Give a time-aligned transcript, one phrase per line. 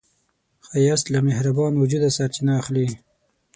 [0.67, 2.87] ښایست له مهربان وجوده سرچینه اخلي